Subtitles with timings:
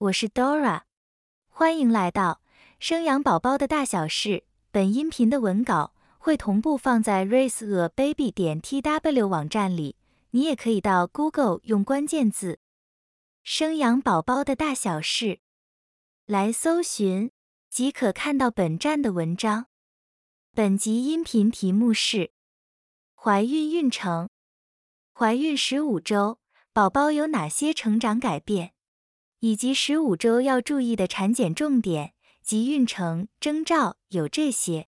[0.00, 0.82] 我是 Dora，
[1.48, 2.40] 欢迎来到
[2.78, 4.44] 生养宝宝的大小事。
[4.70, 9.96] 本音频的文稿会同步放在 raiseababy 点 tw 网站里，
[10.30, 12.60] 你也可以到 Google 用关键字
[13.42, 15.40] “生养宝宝的大小事”
[16.26, 17.32] 来搜寻，
[17.68, 19.66] 即可看到本站的文章。
[20.54, 22.30] 本集音频题目是：
[23.16, 24.30] 怀孕孕程。
[25.12, 26.38] 怀孕十五周，
[26.72, 28.74] 宝宝有哪些成长改变？
[29.40, 34.88] 以及十五周要注意的产检重点及孕程征兆有这些。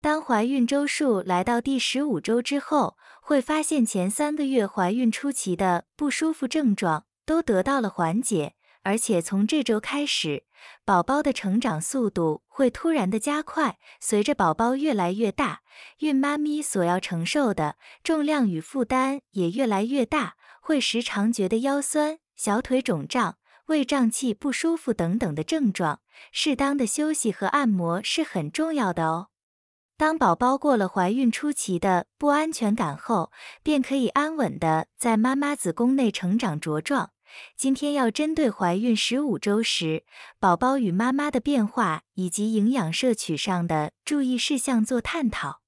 [0.00, 10.44] 当怀孕周数来到第十五周之后，会发现前三个月怀孕初期的不舒服症状都得到了缓解，而且从这周开始，
[10.84, 13.78] 宝宝的成长速度会突然的加快。
[13.98, 15.62] 随着宝宝越来越大，
[15.98, 23.38] 孕妈咪所要承受的重量与负担也越来越大，会时常觉得腰酸、小腿肿胀。
[23.66, 26.00] 胃胀气不舒服等等的症状，
[26.30, 29.28] 适当的休息和按摩是很重要的哦。
[29.96, 37.10] 当宝宝过了怀孕初期的不安全感后，便可以安稳的在妈妈子宫内成长茁壮。
[37.56, 40.04] 今天要针对怀孕十五周时，
[40.38, 45.60] 宝宝与妈妈的变化以及营养摄取上的注意事项做探讨。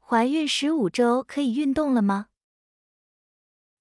[0.00, 2.28] 怀孕十五周可以运动了吗？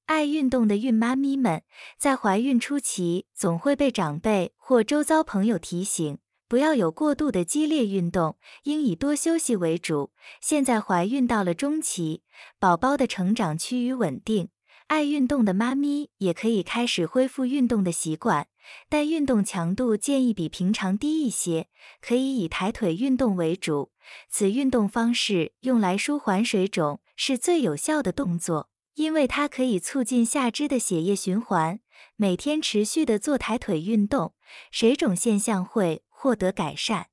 [0.07, 1.63] 爱运动的孕妈咪们，
[1.97, 10.11] 在怀孕初期总会被长辈或周遭朋友提醒，不要有过度的激烈运动，应以多休息为主。
[10.39, 12.21] 现在怀孕到了中期，
[12.57, 14.47] 宝宝的成长趋于稳定，
[14.87, 18.47] 爱运动的妈咪也可以开始恢复运动的习惯，
[18.87, 21.67] 但运动强度建议比平常低一些，
[21.99, 23.91] 可以以抬腿运动为主。
[24.29, 28.69] 此运动方式用来舒缓水肿，是最有效的动作。
[28.97, 31.79] 因为它可以促进下肢的血液循环，
[32.15, 34.33] 每天持续的做抬腿运动，
[34.71, 37.09] 水肿现象会获得改善。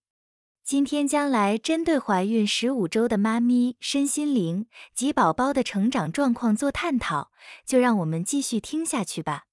[0.64, 7.30] 今天将来针对怀孕十五周的妈咪身心灵及宝宝的成长状况做探讨，
[7.66, 9.44] 就让我们继续听下去吧。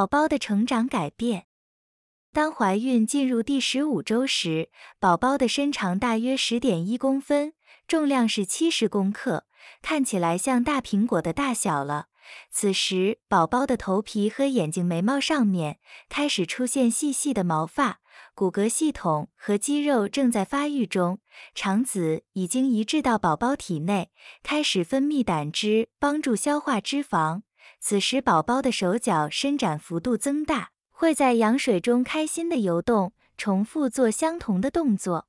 [0.00, 1.44] 宝宝的成长改变。
[2.32, 7.52] 当怀孕进入第十五周时，宝宝的身长大约十点一公分，
[7.86, 9.44] 重量是七十公克，
[9.82, 12.06] 看起来像大苹果的大小了。
[12.50, 15.78] 此时，宝宝的头皮和眼睛、眉毛上面
[16.08, 18.00] 开始出现细细的毛发，
[18.34, 21.18] 骨骼系统和肌肉正在发育中，
[21.54, 24.10] 肠子已经移植到宝宝体内，
[24.42, 27.42] 开始分泌胆汁，帮助消化脂肪。
[27.80, 35.26] 此时，宝宝的手脚伸展幅度增大，会在羊水中开心的游动，重复做相同的动作。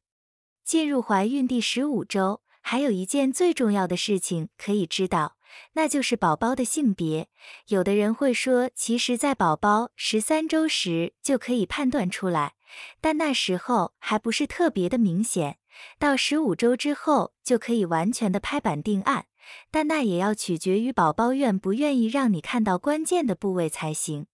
[0.64, 5.38] 进入怀孕第十五周，还有一件最重要的事情可以知道，
[5.74, 7.30] 那就是宝宝的性别。
[7.68, 12.56] 有的人会说，其实，在宝宝十三周时就可以判断出来，
[13.00, 15.58] 但那时候还不是特别的明显。
[15.98, 19.28] 到十五周之后，就可以完全的拍板定案。
[19.70, 24.28] 但那也要取决于宝宝愿不愿意让你看到关键的部位才行。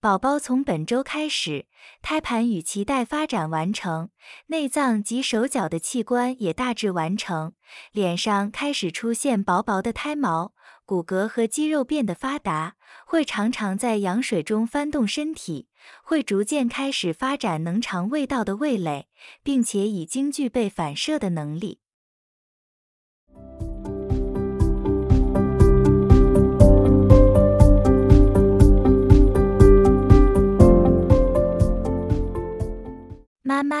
[0.00, 1.66] 宝宝从本周开始，
[2.02, 4.10] 胎盘与脐带发展完成，
[4.46, 7.54] 内脏及手脚的器官也大致完成，
[7.90, 10.52] 脸上开始出现薄薄的胎毛，
[10.84, 12.76] 骨骼和肌肉变得发达，
[13.06, 15.66] 会常常在羊水中翻动身体，
[16.04, 19.08] 会逐渐开始发展能尝味道的味蕾，
[19.42, 21.80] 并且已经具备反射的能力。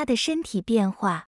[0.08, 1.28] 的身体变化，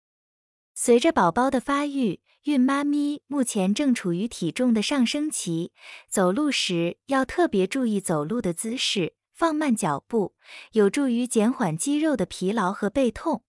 [0.75, 5.73] 随着宝宝的发育，孕妈咪目前正处于体重的上升期，
[6.09, 10.37] 走路时要特别注意走路的姿势，放慢脚步，
[10.71, 13.43] 有助于减缓肌肉的疲劳和背痛。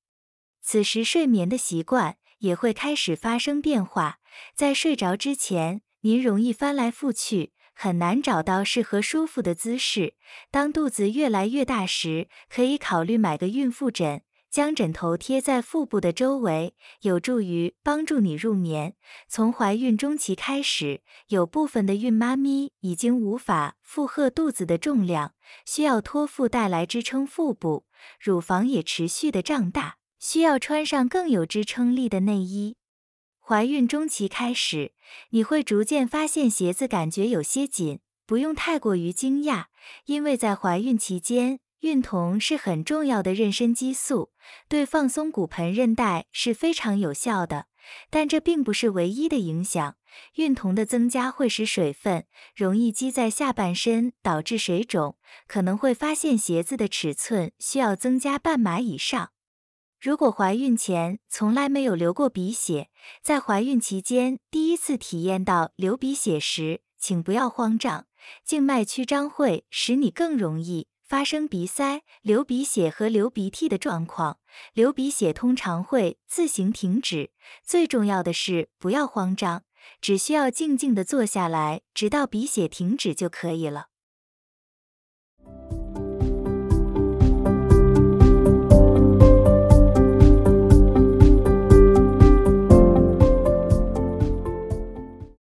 [0.64, 4.18] 此时睡眠的习惯也会开始发生变化，
[4.56, 10.16] 在睡着之前，您容易翻来覆去，很难找到适合舒服的姿势。
[10.50, 14.24] 当肚子越来越大时，可以考虑买个孕妇枕。
[14.52, 18.96] 将枕头贴在腹部的周围，有助于帮助你入眠。
[19.30, 25.34] 从怀孕中期开始，有部分的孕妈咪已经无法负荷肚子的重量，
[25.66, 27.86] 需要托腹带来支撑腹部，
[28.20, 32.76] 乳房也持续的胀大，需要穿上更有支撑力的内衣。
[33.40, 34.92] 怀孕中期开始，
[35.30, 39.68] 你会逐渐发现鞋子感觉有些紧，不用太过于惊讶，
[40.08, 41.62] 因为在怀孕期间。
[41.82, 44.32] 孕酮是很重要的妊娠激素，
[44.70, 47.66] 对放松骨盆韧带是非常有效的。
[48.12, 49.96] 但这并不是唯一的影响。
[50.36, 52.26] 孕酮的增加会使水分
[52.56, 55.18] 容易积在下半身，导致水肿，
[55.48, 59.32] 可能会发现鞋子的尺寸需要增加半码以上。
[60.00, 62.90] 如果怀孕前从来没有流过鼻血，
[63.24, 68.06] 在怀孕期间第一次体验到流鼻血时，请不要慌张。
[68.46, 74.40] 静脉曲张会使你更容易发生鼻塞、流鼻血和流鼻涕的状况。
[74.74, 77.32] 流鼻血通常会自行停止。
[77.66, 79.64] 最重要的是不要慌张，
[80.00, 83.88] 只需要静静的坐下来，直到鼻血停止就可以了。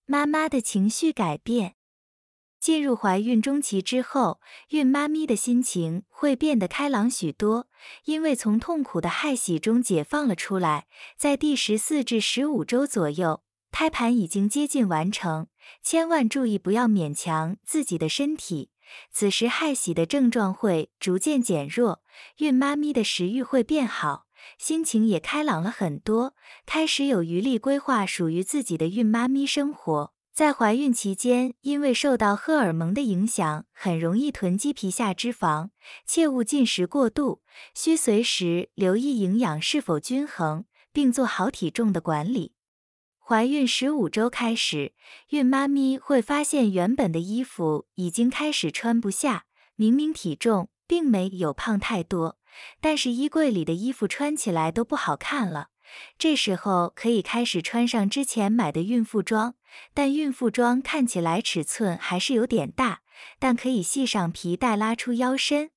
[0.06, 1.76] 妈妈的情绪改变。
[2.64, 4.40] 进入怀孕中期之后，
[4.70, 7.68] 孕妈咪的心情会变得开朗许多，
[8.06, 10.88] 因为从痛苦的害喜中解放了出来。
[11.18, 15.48] 在第十四至十五周左右，胎盘已经接近完成，
[15.84, 18.70] 千万注意不要勉强自己的身体。
[19.12, 22.02] 此时害喜的症状会逐渐减弱，
[22.38, 24.24] 孕妈咪的食欲会变好，
[24.58, 26.34] 心情也开朗了很多，
[26.66, 30.14] 开始有余力规划属于自己的孕妈咪生活。
[30.34, 35.70] 在怀孕期间，因为受到荷尔蒙的影响，很容易囤积皮下脂肪，
[36.08, 37.44] 切勿进食过度，
[37.76, 42.54] 需随时留意营养是否均衡，并做好体重的管理。
[43.20, 44.94] 怀孕十五周开始，
[45.30, 49.46] 孕妈咪会发现原本的衣服已经开始穿不下，
[49.76, 52.40] 明明体重并没有胖太多，
[52.82, 55.68] 但是衣柜里的衣服穿起来都不好看了。
[56.18, 59.56] 这时候可以开始穿上之前买的孕妇装，
[59.94, 63.02] 但孕妇装看起来尺寸还是有点大，
[63.40, 65.72] 但可以系上皮带拉出腰身。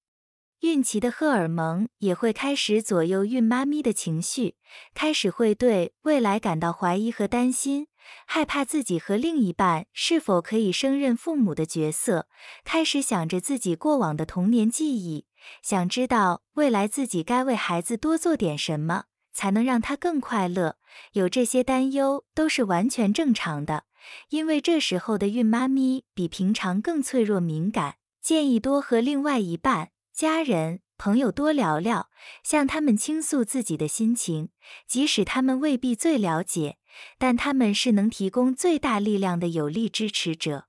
[0.61, 4.57] 孕期的荷尔蒙也会开始左右孕妈咪的情绪，
[4.95, 7.89] 开始会对未来感到怀疑和担心，
[8.27, 12.27] 害怕自己和另一半是否可以胜任父母的角色，
[12.65, 15.27] 开始想着自己过往的童年记忆，
[15.63, 19.05] 想知道未来自己该为孩子多做点什么。
[19.37, 20.79] 才能让他更快乐。
[21.13, 23.85] 有这些担忧都是完全正常的，
[24.31, 27.97] 因为这时候的孕妈咪比平常更脆弱敏感。
[28.23, 32.09] 建议多和另外一半、家人、朋友多聊聊，
[32.43, 34.49] 向他们倾诉自己的心情，
[34.89, 36.79] 即使他们未必最了解，
[37.19, 40.65] 但他们是能提供最大力量的有力支持者。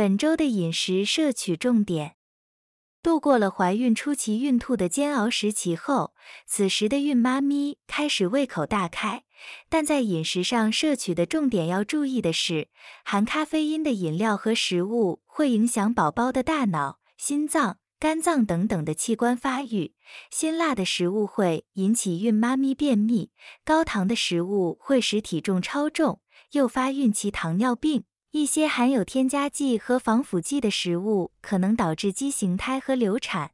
[0.00, 2.16] 本周的饮食摄取重点：
[3.02, 6.14] 度过了怀孕初期孕吐的煎熬时期后，
[6.46, 9.24] 此时的孕妈咪开始胃口大开。
[9.68, 12.68] 但在饮食上摄取的重点要注意的是，
[13.04, 19.92] 含咖啡因的饮料和食物会影响宝宝的大脑、心脏、肝脏等等的器官发育；
[20.30, 23.28] 辛辣的食物会引起孕妈咪便秘；
[23.66, 28.04] 高糖的食物会使体重超重，诱发孕期糖尿病。
[28.32, 33.52] 一些含有添加剂和防腐剂的食物可能导致畸形胎和流产。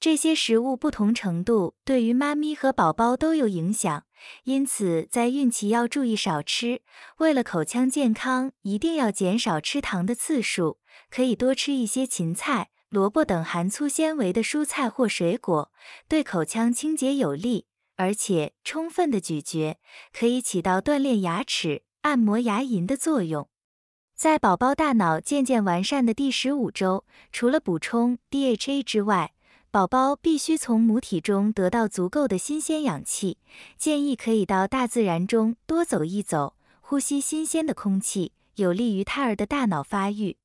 [0.00, 4.04] 这些食物不同程度对于妈咪和宝宝都有影响，
[4.44, 6.82] 因此在孕期要注意少吃。
[7.18, 10.78] 为了口腔健康，一定要减少吃糖的次数，
[11.10, 15.70] 可以多吃一些芹菜、萝卜等含粗纤维的蔬菜或水果，
[16.08, 17.66] 对口腔清洁有利。
[17.96, 19.78] 而且充分的咀嚼
[20.12, 23.50] 可以起到锻炼牙齿、按摩牙龈的作用。
[24.20, 29.32] 在宝宝大脑渐渐完善的第十五周，除了补充 DHA 之外，
[29.70, 33.38] 宝宝必须从母体中得到足够的新鲜氧气。
[33.78, 40.36] 建议可以到大自然中多走一走，呼吸新鲜的空气，有利于胎儿的大脑发育。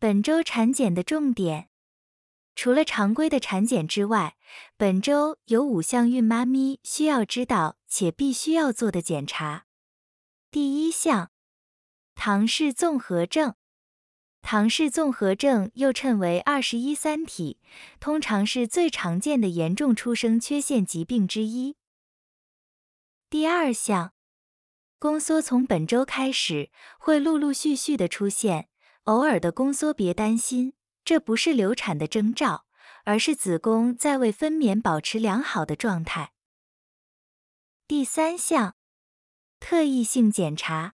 [0.00, 1.68] 本周产检的重点。
[2.58, 4.36] 除了常规的产检之外，
[4.76, 9.66] 本周有五项孕妈咪需要知道且必须要做的检查。
[10.50, 11.30] 第一项，
[12.16, 13.54] 唐氏综合症。
[14.42, 17.60] 唐氏综合症又称为二十一三体，
[18.00, 21.76] 通常是最常见的严重出生缺陷疾病之一。
[23.30, 24.12] 第二项，
[24.98, 28.68] 宫缩从本周开始会陆陆续续的出现，
[29.04, 30.72] 偶尔的宫缩别担心。
[31.08, 32.66] 这不是流产的征兆，
[33.06, 36.32] 而是子宫在为分娩保持良好的状态。
[37.86, 38.74] 第三项，
[39.58, 40.92] 特异性检查。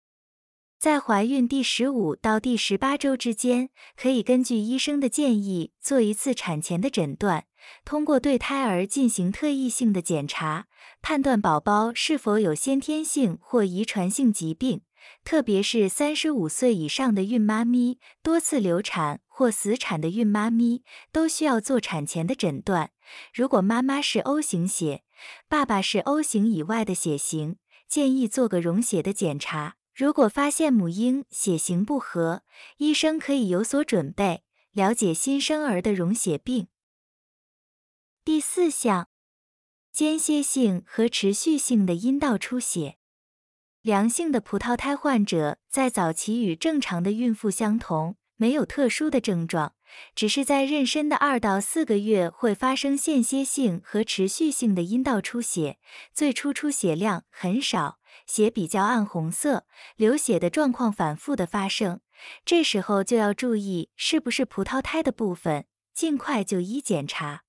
[0.79, 7.45] 在怀孕第十五到第十八周之间，可以根据医生的建议做一次产前的诊断，
[7.85, 10.69] 通过对胎儿进行特异性的检查，
[11.03, 14.81] 判断宝宝是否有先天性或遗传性疾病。
[15.25, 22.91] 特别是三十五岁以上的孕妈咪、多次流产或死产的孕妈咪，都需要做产前的诊断。
[23.33, 25.05] 如果妈妈是 O 型血，
[25.49, 29.77] 爸爸是 O 型以外的血型，建议做个溶血的检查。
[29.95, 32.43] 如果发现母婴血型不合，
[32.79, 34.43] 医生可以有所准备，
[34.73, 36.67] 了解新生儿的溶血病。
[38.25, 39.09] 第四项，
[39.93, 42.99] 间歇性和持续性的阴道出血。
[43.83, 49.75] 良性的葡萄胎患者在早期与正常的孕妇相同，没有特殊的症状，
[50.15, 55.79] 只是在妊娠的二到四个月会发生间歇性和持续性的阴道出血，
[56.15, 57.99] 最初出血量很少。
[58.27, 59.67] 血比较暗红色，
[59.97, 62.01] 流血的状况反复的发生，
[62.45, 67.43] 这时候就要注意是不是葡萄胎的部分，尽快就医检查。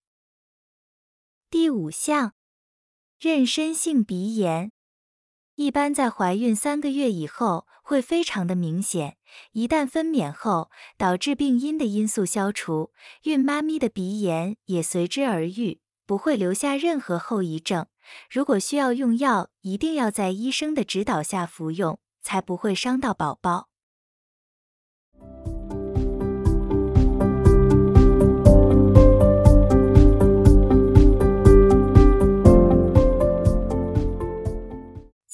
[1.50, 2.34] 第五项，
[3.20, 4.72] 妊娠性鼻炎，
[5.60, 9.18] 一般在怀孕三个月以后会非常的明显，
[9.52, 12.92] 一旦分娩后，导致病因的因素消除，
[13.24, 17.88] 孕妈咪的鼻炎也随之而愈，不会留下任何后遗症。
[18.32, 23.68] 如果需要用药，一定要在医生的指导下服用，才不会伤到宝宝。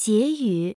[0.06, 0.78] 结语：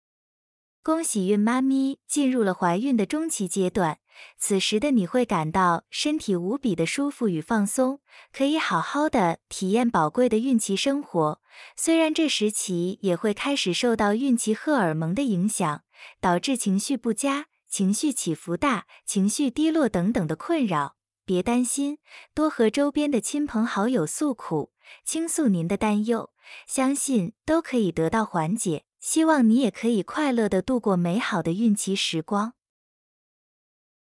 [0.82, 4.00] 恭喜孕妈咪进入了怀孕的中期阶段。
[4.40, 8.00] 此时的你会感到身体无比的舒服与放松，
[8.32, 11.42] 可以好好的体验宝贵的孕期生活。
[11.76, 15.84] 虽然这时期也会开始受到孕期荷尔蒙的影响，
[16.22, 21.98] 导致情绪不佳、情绪起伏大、情绪低落等等的困扰，别担心，
[22.34, 24.72] 多和周边的亲朋好友诉苦，
[25.04, 26.30] 倾诉您的担忧，
[26.66, 28.86] 相信都可以得到缓解。
[29.08, 32.56] 希望你也可以快乐的度过美好的孕期时光。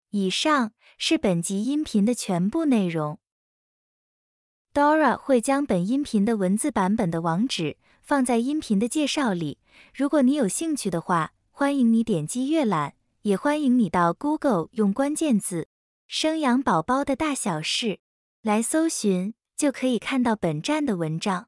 [0.09, 3.17] 以上是本集音频的全部内容。
[4.73, 9.59] Dora 会将本音频的文字版本的网址放在音频的介绍里，
[9.95, 15.69] 如果你有兴趣的话，欢迎你点击阅览，也欢迎你到 Google 用关键字
[16.05, 18.01] “生养宝宝的大小事”
[18.43, 21.47] 来搜寻，就可以看到本站的文章。